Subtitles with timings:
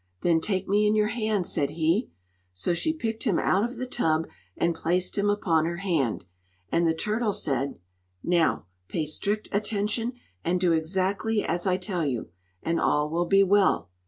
[0.21, 2.09] "Then take me in your hand," said he.
[2.53, 4.25] So she picked him out of the tub
[4.57, 6.25] and placed him upon her hand.
[6.71, 7.77] And the turtle said:
[8.23, 12.29] "Now pay strict attention, and do exactly as I tell you,
[12.63, 13.91] and all will be well.